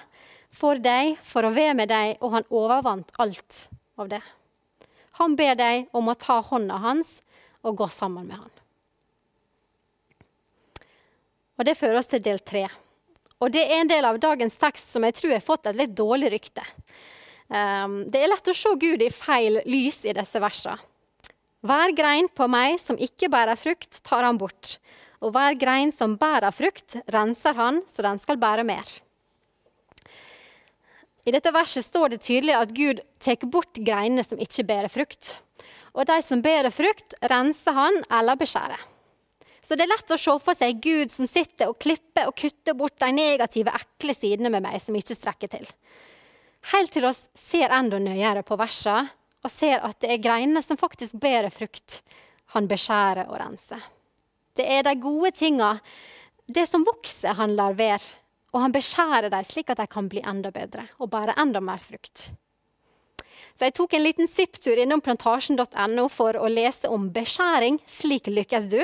for 0.50 0.80
deg, 0.82 1.18
for 1.22 1.46
å 1.46 1.54
være 1.54 1.76
med 1.78 1.92
deg, 1.92 2.16
og 2.26 2.34
han 2.34 2.48
overvant 2.50 3.14
alt 3.22 3.68
av 4.00 4.10
det. 4.10 4.22
Han 5.20 5.36
ber 5.38 5.54
deg 5.60 5.90
om 5.94 6.10
å 6.10 6.18
ta 6.18 6.40
hånda 6.42 6.80
hans 6.82 7.20
og 7.64 7.78
gå 7.80 7.88
sammen 7.92 8.28
med 8.28 8.40
han. 8.40 8.52
Og 11.60 11.66
Det 11.68 11.76
fører 11.76 12.00
oss 12.00 12.08
til 12.08 12.24
del 12.24 12.40
tre. 12.40 12.68
Og 13.40 13.52
Det 13.52 13.64
er 13.66 13.82
en 13.82 13.92
del 13.92 14.06
av 14.06 14.20
dagens 14.20 14.56
tekst 14.60 14.92
som 14.94 15.04
jeg 15.04 15.16
tror 15.16 15.36
har 15.36 15.44
fått 15.44 15.68
et 15.68 15.80
litt 15.80 15.96
dårlig 15.96 16.32
rykte. 16.32 16.64
Um, 17.50 18.04
det 18.06 18.22
er 18.22 18.30
lett 18.30 18.48
å 18.48 18.54
se 18.54 18.72
Gud 18.78 19.02
i 19.02 19.10
feil 19.10 19.60
lys 19.66 20.04
i 20.06 20.14
disse 20.14 20.40
versene. 20.40 20.78
Hver 21.66 21.92
grein 21.92 22.30
på 22.32 22.48
meg 22.48 22.78
som 22.80 22.96
ikke 22.96 23.28
bærer 23.32 23.60
frukt, 23.60 24.00
tar 24.06 24.24
han 24.24 24.38
bort. 24.40 24.78
Og 25.20 25.34
hver 25.36 25.58
grein 25.60 25.92
som 25.92 26.16
bærer 26.16 26.56
frukt, 26.56 26.96
renser 27.12 27.58
han, 27.58 27.82
så 27.92 28.06
den 28.06 28.22
skal 28.22 28.40
bære 28.40 28.64
mer. 28.64 28.88
I 31.28 31.34
dette 31.36 31.52
verset 31.52 31.84
står 31.84 32.14
det 32.14 32.22
tydelig 32.24 32.56
at 32.56 32.72
Gud 32.72 33.02
tar 33.20 33.44
bort 33.52 33.76
greinene 33.76 34.24
som 34.24 34.40
ikke 34.40 34.64
bærer 34.70 34.92
frukt. 34.92 35.36
Og 35.96 36.06
de 36.10 36.20
som 36.26 36.42
bærer 36.44 36.74
frukt, 36.74 37.16
renser 37.32 37.76
han 37.76 38.02
eller 38.20 38.40
beskjærer. 38.40 38.82
Så 39.62 39.76
det 39.78 39.86
er 39.86 39.92
lett 39.92 40.12
å 40.14 40.18
se 40.18 40.34
for 40.42 40.58
seg 40.58 40.80
Gud 40.82 41.12
som 41.14 41.28
sitter 41.30 41.70
og 41.70 41.78
klipper 41.82 42.30
og 42.30 42.38
kutter 42.40 42.78
bort 42.78 42.98
de 43.02 43.12
negative, 43.14 43.74
ekle 43.76 44.16
sidene 44.18 44.52
med 44.54 44.64
meg 44.66 44.80
som 44.82 44.96
ikke 44.98 45.18
strekker 45.18 45.52
til. 45.52 45.68
Helt 46.72 46.92
til 46.96 47.06
oss 47.08 47.28
ser 47.38 47.72
enda 47.76 48.00
nøyere 48.02 48.44
på 48.48 48.58
versene 48.60 49.10
og 49.46 49.52
ser 49.54 49.84
at 49.86 50.00
det 50.02 50.12
er 50.12 50.24
greinene 50.24 50.64
som 50.66 50.80
faktisk 50.80 51.20
bærer 51.22 51.54
frukt, 51.54 52.02
han 52.56 52.68
beskjærer 52.68 53.30
og 53.30 53.38
renser. 53.40 53.84
Det 54.58 54.66
er 54.68 54.84
de 54.84 54.96
gode 55.00 55.32
tinga, 55.38 55.78
det 56.50 56.66
som 56.68 56.84
vokser, 56.84 57.38
han 57.38 57.54
lar 57.56 57.78
være. 57.78 58.18
Og 58.50 58.64
han 58.64 58.74
beskjærer 58.74 59.30
dem 59.30 59.46
slik 59.46 59.70
at 59.70 59.78
de 59.78 59.86
kan 59.88 60.08
bli 60.10 60.24
enda 60.26 60.50
bedre 60.52 60.88
og 60.98 61.12
bære 61.14 61.38
enda 61.38 61.62
mer 61.62 61.78
frukt. 61.84 62.32
Så 63.60 63.68
jeg 63.68 63.76
tok 63.76 63.92
en 63.98 64.06
liten 64.06 64.30
sipptur 64.32 64.80
innom 64.80 65.02
plantasjen.no 65.04 66.06
for 66.08 66.38
å 66.40 66.48
lese 66.48 66.88
om 66.88 67.10
beskjæring. 67.12 67.82
Slik 67.92 68.30
lykkes 68.32 68.70
du. 68.72 68.80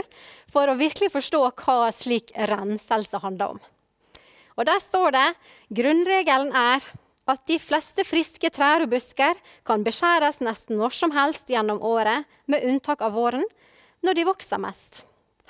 For 0.51 0.67
å 0.67 0.75
virkelig 0.75 1.13
forstå 1.13 1.39
hva 1.61 1.93
slik 1.95 2.33
renselse 2.51 3.21
handler 3.23 3.55
om. 3.55 3.61
Og 4.59 4.67
Der 4.67 4.83
står 4.83 5.15
det 5.15 5.29
grunnregelen 5.79 6.51
er 6.51 6.83
at 7.31 7.47
de 7.47 7.55
fleste 7.55 8.03
friske 8.03 8.51
trær 8.51 8.83
og 8.83 8.91
busker 8.91 9.39
kan 9.63 9.87
beskjæres 9.87 10.43
nesten 10.43 10.75
når 10.75 10.91
som 10.91 11.15
helst 11.15 11.47
gjennom 11.47 11.79
året, 11.79 12.27
med 12.45 12.67
unntak 12.67 12.99
av 12.99 13.15
våren, 13.15 13.47
når 14.03 14.19
de 14.19 14.27
vokser 14.27 14.59
mest. 14.59 15.05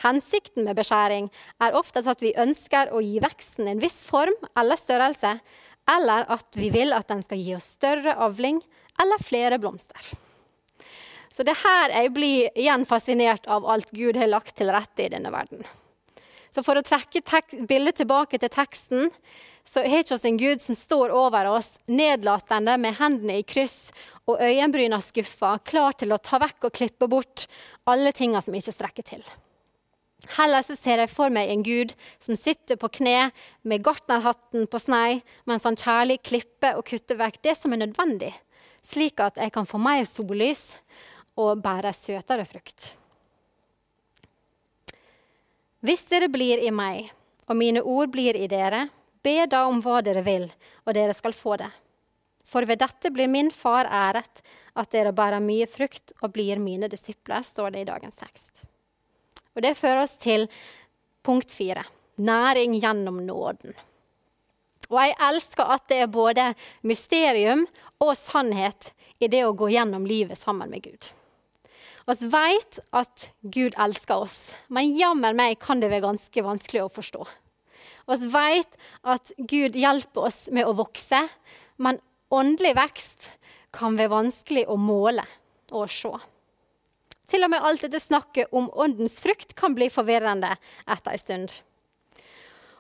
Hensikten 0.06 0.70
med 0.70 0.78
beskjæring 0.78 1.32
er 1.66 1.74
ofte 1.74 2.06
at 2.06 2.22
vi 2.22 2.36
ønsker 2.38 2.94
å 2.94 3.02
gi 3.02 3.18
veksten 3.26 3.74
en 3.74 3.82
viss 3.82 4.04
form 4.06 4.38
eller 4.54 4.78
størrelse, 4.78 5.40
eller 5.90 6.30
at 6.30 6.58
vi 6.58 6.70
vil 6.74 6.94
at 6.94 7.10
den 7.10 7.26
skal 7.26 7.42
gi 7.42 7.58
oss 7.58 7.76
større 7.76 8.16
avling 8.22 8.62
eller 9.02 9.24
flere 9.24 9.60
blomster. 9.60 10.14
Så 11.36 11.44
det 11.44 11.58
her 11.60 11.92
jeg 11.92 12.14
blir 12.16 12.54
igjen 12.56 12.86
fascinert 12.88 13.48
av 13.52 13.66
alt 13.68 13.92
Gud 13.92 14.16
har 14.16 14.32
lagt 14.32 14.56
til 14.56 14.72
rette 14.72 15.04
i 15.04 15.12
denne 15.12 15.34
verden. 15.34 15.66
Så 16.56 16.64
for 16.64 16.80
å 16.80 16.86
trekke 16.86 17.20
bildet 17.68 18.00
tilbake 18.00 18.40
til 18.40 18.52
teksten, 18.54 19.10
så 19.68 19.82
har 19.84 20.06
ikke 20.06 20.16
oss 20.16 20.28
en 20.28 20.38
Gud 20.40 20.62
som 20.64 20.78
står 20.78 21.12
over 21.12 21.50
oss 21.52 21.74
nedlatende 21.92 22.78
med 22.80 22.96
hendene 23.02 23.42
i 23.42 23.44
kryss 23.44 23.90
og 24.30 24.40
øyenbryna 24.40 25.02
skuffa, 25.04 25.58
klar 25.68 25.98
til 26.00 26.16
å 26.16 26.22
ta 26.24 26.40
vekk 26.40 26.70
og 26.70 26.78
klippe 26.78 27.10
bort 27.12 27.50
alle 27.90 28.14
tinga 28.16 28.40
som 28.46 28.56
ikke 28.56 28.74
strekker 28.74 29.10
til. 29.10 29.26
Heller 30.38 30.64
så 30.66 30.78
ser 30.78 31.04
jeg 31.04 31.12
for 31.12 31.34
meg 31.34 31.52
en 31.52 31.66
gud 31.66 31.92
som 32.24 32.38
sitter 32.40 32.80
på 32.82 32.90
kne 33.02 33.30
med 33.68 33.84
gartnerhatten 33.86 34.66
på 34.72 34.82
snei, 34.82 35.20
mens 35.46 35.68
han 35.68 35.78
kjærlig 35.78 36.22
klipper 36.26 36.80
og 36.80 36.88
kutter 36.88 37.20
vekk 37.20 37.42
det 37.46 37.58
som 37.60 37.76
er 37.76 37.84
nødvendig, 37.84 38.32
slik 38.86 39.22
at 39.24 39.40
jeg 39.42 39.54
kan 39.54 39.68
få 39.68 39.80
mer 39.82 40.06
sollys 40.08 40.78
og 41.36 41.62
bære 41.64 41.92
søtere 41.96 42.46
frukt. 42.48 42.94
Hvis 45.86 46.06
dere 46.10 46.30
blir 46.32 46.64
i 46.66 46.72
meg, 46.74 47.12
og 47.46 47.58
mine 47.60 47.84
ord 47.86 48.10
blir 48.14 48.38
i 48.38 48.48
dere, 48.50 48.88
be 49.22 49.44
da 49.50 49.66
om 49.70 49.82
hva 49.86 50.00
dere 50.06 50.24
vil, 50.26 50.48
og 50.86 50.96
dere 50.98 51.14
skal 51.14 51.36
få 51.38 51.58
det. 51.62 51.70
For 52.46 52.66
ved 52.66 52.80
dette 52.82 53.12
blir 53.14 53.30
min 53.30 53.52
far 53.54 53.90
æret, 53.90 54.42
at 54.76 54.92
dere 54.94 55.14
bærer 55.16 55.44
mye 55.44 55.68
frukt 55.70 56.14
og 56.22 56.34
blir 56.36 56.62
mine 56.62 56.90
disipler, 56.92 57.46
står 57.46 57.76
det 57.76 57.84
i 57.84 57.90
dagens 57.90 58.18
tekst. 58.22 58.64
Og 59.56 59.62
Det 59.64 59.78
fører 59.78 60.04
oss 60.04 60.18
til 60.20 60.50
punkt 61.24 61.54
fire 61.54 61.86
næring 62.18 62.76
gjennom 62.80 63.22
nåden. 63.26 63.74
Og 64.92 64.98
jeg 65.02 65.16
elsker 65.28 65.76
at 65.76 65.86
det 65.90 66.02
er 66.04 66.12
både 66.12 66.50
mysterium 66.86 67.66
og 68.04 68.16
sannhet 68.20 68.92
i 69.24 69.30
det 69.32 69.46
å 69.46 69.56
gå 69.58 69.72
gjennom 69.74 70.06
livet 70.08 70.38
sammen 70.40 70.70
med 70.72 70.86
Gud. 70.86 71.12
Vi 72.06 72.28
vet 72.30 72.78
at 72.94 73.30
Gud 73.42 73.74
elsker 73.82 74.28
oss, 74.28 74.54
men 74.70 74.94
jammen 74.98 75.38
meg 75.38 75.58
kan 75.62 75.82
det 75.82 75.90
være 75.90 76.06
ganske 76.06 76.44
vanskelig 76.46 76.84
å 76.84 76.92
forstå. 76.94 77.26
Vi 78.06 78.30
vet 78.30 78.78
at 79.02 79.34
Gud 79.38 79.78
hjelper 79.80 80.28
oss 80.30 80.46
med 80.54 80.70
å 80.70 80.76
vokse, 80.78 81.24
men 81.82 81.98
åndelig 82.30 82.76
vekst 82.78 83.32
kan 83.76 83.98
være 83.98 84.14
vanskelig 84.14 84.68
å 84.70 84.78
måle 84.78 85.26
og 85.74 85.90
se. 85.90 86.14
Til 87.26 87.48
og 87.48 87.50
med 87.56 87.66
alt 87.66 87.82
dette 87.82 88.00
snakket 88.00 88.54
om 88.54 88.70
åndens 88.70 89.18
frukt 89.24 89.56
kan 89.58 89.74
bli 89.74 89.90
forvirrende 89.90 90.54
etter 90.86 91.16
en 91.16 91.24
stund. 91.24 91.56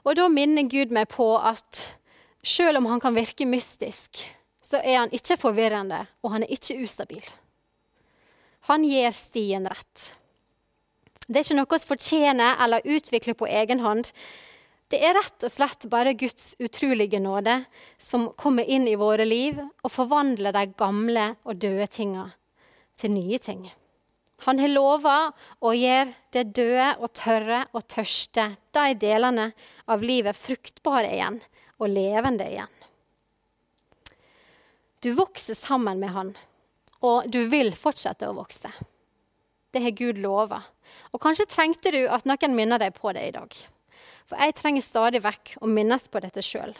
Og 0.05 0.17
da 0.17 0.27
minner 0.29 0.67
Gud 0.69 0.93
meg 0.93 1.09
på 1.13 1.31
at 1.41 1.81
selv 2.45 2.77
om 2.77 2.89
han 2.91 3.01
kan 3.01 3.15
virke 3.17 3.47
mystisk, 3.49 4.21
så 4.65 4.77
er 4.81 4.99
han 4.99 5.13
ikke 5.13 5.37
forvirrende, 5.41 6.05
og 6.21 6.35
han 6.35 6.45
er 6.45 6.53
ikke 6.53 6.77
ustabil. 6.83 7.25
Han 8.69 8.85
gir 8.85 9.13
stien 9.13 9.67
rett. 9.69 10.11
Det 11.25 11.39
er 11.39 11.45
ikke 11.45 11.57
noe 11.57 11.77
å 11.77 11.81
fortjene 11.81 12.49
eller 12.61 12.85
utvikle 12.85 13.33
på 13.37 13.49
egen 13.49 13.81
hånd. 13.81 14.11
Det 14.89 14.99
er 15.01 15.15
rett 15.17 15.45
og 15.45 15.53
slett 15.53 15.87
bare 15.89 16.13
Guds 16.17 16.53
utrolige 16.61 17.17
nåde 17.21 17.63
som 17.97 18.27
kommer 18.37 18.65
inn 18.69 18.85
i 18.89 18.97
våre 18.97 19.25
liv 19.25 19.57
og 19.57 19.89
forvandler 19.93 20.53
de 20.53 20.67
gamle 20.77 21.31
og 21.45 21.57
døde 21.61 21.87
tinga 21.89 22.27
til 22.97 23.15
nye 23.17 23.41
ting. 23.41 23.65
Han 24.43 24.59
har 24.59 24.71
lova 24.71 25.17
å 25.63 25.71
gjøre 25.71 26.11
det 26.35 26.43
døde 26.57 26.89
og 26.99 27.13
tørre 27.15 27.61
og 27.71 27.85
tørste, 27.87 28.49
de 28.75 28.97
delene 28.99 29.51
av 29.87 30.03
livet, 30.03 30.35
fruktbare 30.35 31.13
igjen 31.15 31.39
og 31.79 31.87
levende 31.91 32.47
igjen. 32.51 32.73
Du 34.99 35.13
vokser 35.15 35.55
sammen 35.57 36.01
med 36.01 36.11
han, 36.15 36.33
og 37.05 37.29
du 37.31 37.45
vil 37.51 37.71
fortsette 37.77 38.27
å 38.27 38.35
vokse. 38.35 38.71
Det 39.71 39.83
har 39.83 39.95
Gud 39.95 40.19
lova. 40.23 40.61
Og 41.13 41.21
kanskje 41.21 41.47
trengte 41.51 41.91
du 41.93 42.05
at 42.07 42.25
noen 42.27 42.55
minner 42.55 42.81
deg 42.81 42.95
på 42.97 43.11
det 43.15 43.27
i 43.27 43.33
dag. 43.35 43.55
For 44.25 44.41
jeg 44.41 44.55
trenger 44.57 44.83
stadig 44.85 45.21
vekk 45.21 45.57
å 45.61 45.69
minnes 45.69 46.07
på 46.09 46.21
dette 46.23 46.41
sjøl. 46.43 46.73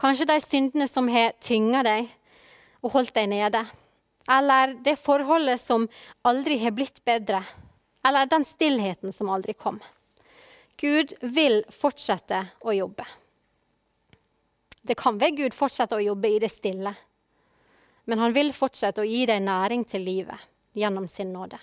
Kanskje 0.00 0.28
de 0.30 0.36
syndene 0.40 0.86
som 0.88 1.08
har 1.12 1.34
tynga 1.42 1.82
deg 1.84 2.10
og 2.80 2.94
holdt 2.94 3.14
deg 3.16 3.28
nede 3.32 3.64
eller 4.30 4.74
det 4.84 4.96
forholdet 4.96 5.60
som 5.60 5.88
aldri 6.22 6.58
har 6.62 6.70
blitt 6.76 7.02
bedre, 7.04 7.42
eller 8.06 8.26
den 8.30 8.44
stillheten 8.44 9.12
som 9.12 9.30
aldri 9.30 9.56
kom. 9.58 9.80
Gud 10.80 11.12
vil 11.20 11.64
fortsette 11.74 12.44
å 12.62 12.72
jobbe. 12.72 13.04
Det 14.82 14.96
kan 14.96 15.18
være 15.20 15.36
Gud 15.42 15.56
fortsetter 15.56 15.98
å 15.98 16.06
jobbe 16.12 16.30
i 16.30 16.38
det 16.40 16.48
stille, 16.52 16.94
men 18.08 18.22
han 18.22 18.32
vil 18.32 18.54
fortsette 18.56 19.02
å 19.02 19.08
gi 19.08 19.26
deg 19.28 19.42
næring 19.44 19.84
til 19.84 20.06
livet 20.06 20.48
gjennom 20.78 21.08
sin 21.10 21.34
nåde. 21.34 21.58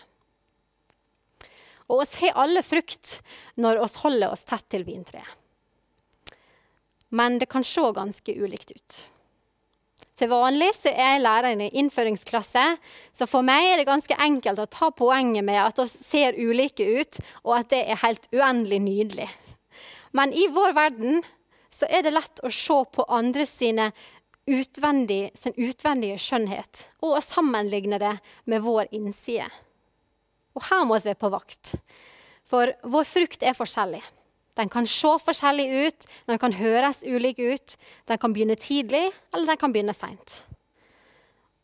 Og 1.87 2.03
oss 2.03 2.17
har 2.19 2.35
alle 2.43 2.61
frukt 2.67 3.21
når 3.55 3.79
oss 3.79 3.95
holder 4.03 4.35
oss 4.35 4.43
tett 4.47 4.67
til 4.69 4.83
vintreet. 4.83 5.27
Men 7.15 7.39
det 7.39 7.47
kan 7.47 7.63
se 7.63 7.81
ganske 7.95 8.33
ulikt 8.35 8.75
ut. 8.75 9.03
Til 10.17 10.31
vanlig 10.31 10.71
så 10.73 10.89
er 10.89 11.11
jeg 11.13 11.21
lærer 11.21 11.61
i 11.61 11.69
innføringsklasse, 11.77 12.63
så 13.13 13.27
for 13.29 13.45
meg 13.45 13.67
er 13.69 13.77
det 13.77 13.89
ganske 13.89 14.17
enkelt 14.17 14.63
å 14.63 14.69
ta 14.71 14.89
poenget 14.89 15.45
med 15.45 15.59
at 15.61 15.77
vi 15.77 15.85
ser 15.93 16.39
ulike 16.39 16.87
ut, 16.97 17.19
og 17.45 17.59
at 17.59 17.69
det 17.73 17.83
er 17.85 18.01
helt 18.01 18.25
uendelig 18.33 18.81
nydelig. 18.81 19.27
Men 20.17 20.33
i 20.33 20.47
vår 20.49 20.73
verden 20.73 21.21
så 21.69 21.85
er 21.93 22.01
det 22.01 22.15
lett 22.15 22.41
å 22.41 22.49
se 22.49 22.79
på 22.93 23.05
andre 23.13 23.45
sine 23.45 23.91
utvendig, 24.47 25.35
sin 25.37 25.53
utvendige 25.53 26.17
skjønnhet 26.23 26.85
og 27.03 27.17
å 27.17 27.23
sammenligne 27.23 27.99
det 28.01 28.15
med 28.49 28.63
vår 28.65 28.89
innside. 28.95 29.49
Og 30.57 30.65
her 30.71 30.85
må 30.87 30.97
vi 30.97 31.11
være 31.11 31.21
på 31.21 31.29
vakt. 31.29 31.75
For 32.47 32.71
vår 32.87 33.05
frukt 33.05 33.43
er 33.45 33.57
forskjellig. 33.57 34.01
Den 34.57 34.69
kan 34.73 34.87
se 34.89 35.13
forskjellig 35.21 35.67
ut, 35.87 36.05
den 36.25 36.39
kan 36.41 36.55
høres 36.57 37.03
ulik 37.05 37.39
ut. 37.39 37.77
Den 38.09 38.17
kan 38.17 38.33
begynne 38.33 38.57
tidlig, 38.59 39.07
eller 39.33 39.53
den 39.53 39.59
kan 39.61 39.73
begynne 39.73 39.93
seint. 39.93 40.41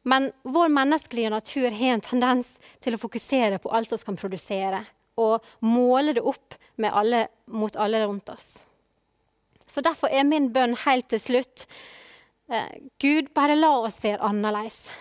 Men 0.03 0.31
vår 0.43 0.69
menneskelige 0.69 1.31
natur 1.31 1.71
har 1.71 1.95
en 1.95 2.03
tendens 2.03 2.57
til 2.83 2.95
å 2.95 3.01
fokusere 3.01 3.59
på 3.63 3.71
alt 3.71 3.93
vi 3.93 4.01
kan 4.03 4.19
produsere, 4.19 4.83
og 5.17 5.45
måle 5.63 6.13
det 6.17 6.23
opp 6.25 6.57
alle, 6.83 7.27
mot 7.47 7.75
alle 7.79 8.03
rundt 8.05 8.29
oss. 8.33 8.63
Så 9.65 9.81
Derfor 9.81 10.11
er 10.11 10.25
min 10.27 10.51
bønn 10.53 10.75
helt 10.85 11.07
til 11.09 11.21
slutt 11.21 11.65
eh, 12.51 12.81
Gud, 13.01 13.31
bare 13.33 13.55
la 13.55 13.71
oss 13.87 14.01
være 14.03 14.21
annerledes. 14.21 14.91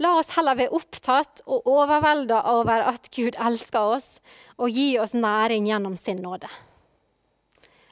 La 0.00 0.14
oss 0.18 0.32
heller 0.34 0.56
være 0.56 0.74
opptatt 0.76 1.42
og 1.46 1.68
overvelda 1.68 2.42
over 2.50 2.86
at 2.88 3.08
Gud 3.14 3.36
elsker 3.36 3.96
oss 3.96 4.08
og 4.56 4.72
gir 4.72 5.02
oss 5.04 5.14
næring 5.14 5.68
gjennom 5.68 5.96
sin 6.00 6.20
nåde. 6.24 6.48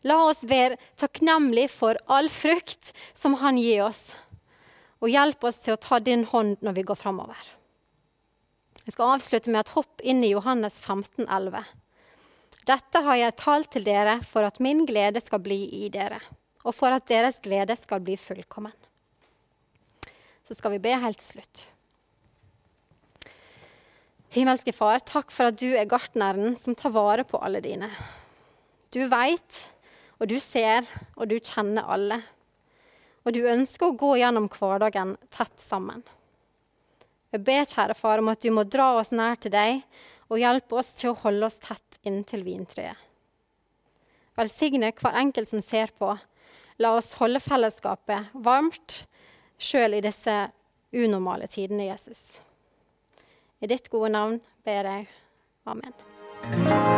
La 0.06 0.18
oss 0.28 0.44
være 0.46 0.78
takknemlige 1.00 1.70
for 1.72 1.98
all 2.06 2.30
frukt 2.30 2.92
som 3.18 3.38
Han 3.42 3.58
gir 3.58 3.82
oss, 3.88 4.16
og 5.02 5.10
hjelp 5.10 5.44
oss 5.50 5.62
til 5.64 5.74
å 5.74 5.80
ta 5.82 5.98
din 6.02 6.24
hånd 6.30 6.62
når 6.62 6.78
vi 6.78 6.86
går 6.86 6.98
framover. 6.98 7.38
Jeg 8.84 8.94
skal 8.94 9.18
avslutte 9.18 9.52
med 9.52 9.60
et 9.64 9.74
hopp 9.74 10.00
inn 10.00 10.22
i 10.24 10.32
Johannes 10.32 10.78
15, 10.80 11.26
11. 11.26 11.64
Dette 12.68 13.00
har 13.04 13.16
jeg 13.16 13.38
talt 13.40 13.70
til 13.74 13.84
dere 13.84 14.18
for 14.24 14.46
at 14.48 14.60
min 14.64 14.84
glede 14.88 15.20
skal 15.24 15.42
bli 15.44 15.60
i 15.84 15.88
dere, 15.92 16.20
og 16.64 16.76
for 16.76 16.94
at 16.94 17.08
deres 17.10 17.40
glede 17.44 17.76
skal 17.80 18.00
bli 18.04 18.16
fullkommen. 18.20 18.74
Så 20.48 20.56
skal 20.56 20.72
vi 20.76 20.82
be 20.86 20.94
helt 20.96 21.20
til 21.20 21.36
slutt. 21.36 21.64
Himmelske 24.32 24.72
Far, 24.76 25.00
takk 25.04 25.32
for 25.32 25.48
at 25.48 25.56
du 25.60 25.68
er 25.72 25.88
gartneren 25.88 26.56
som 26.56 26.76
tar 26.76 26.92
vare 26.92 27.24
på 27.28 27.40
alle 27.40 27.60
dine. 27.64 27.88
Du 28.92 29.00
veit, 29.08 29.60
og 30.18 30.28
du 30.30 30.38
ser, 30.42 30.86
og 31.16 31.30
du 31.30 31.38
kjenner 31.38 31.86
alle. 31.86 32.20
Og 33.26 33.34
du 33.34 33.42
ønsker 33.46 33.90
å 33.90 33.98
gå 33.98 34.14
gjennom 34.20 34.48
hverdagen 34.50 35.16
tett 35.34 35.58
sammen. 35.62 36.02
Jeg 37.34 37.44
ber, 37.44 37.66
kjære 37.68 37.96
far, 37.98 38.22
om 38.22 38.30
at 38.32 38.42
du 38.42 38.50
må 38.54 38.64
dra 38.64 38.94
oss 38.98 39.12
nær 39.12 39.36
til 39.40 39.52
deg 39.52 39.82
og 40.28 40.40
hjelpe 40.40 40.78
oss 40.80 40.94
til 40.96 41.12
å 41.12 41.18
holde 41.22 41.48
oss 41.48 41.60
tett 41.62 42.00
inntil 42.08 42.44
vintreet. 42.46 42.96
Velsigne 44.38 44.92
hver 44.94 45.18
enkelt 45.18 45.50
som 45.50 45.62
ser 45.64 45.90
på. 45.98 46.12
La 46.78 46.92
oss 46.94 47.14
holde 47.18 47.42
fellesskapet 47.42 48.30
varmt 48.46 49.02
sjøl 49.58 49.98
i 49.98 50.04
disse 50.04 50.36
unormale 50.94 51.50
tidene, 51.50 51.88
Jesus. 51.90 52.38
I 53.58 53.66
ditt 53.66 53.90
gode 53.90 54.14
navn 54.14 54.38
ber 54.64 54.92
jeg. 54.92 55.10
Amen. 55.68 56.97